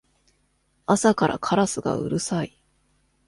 [0.87, 2.57] 朝からカラスがうるさい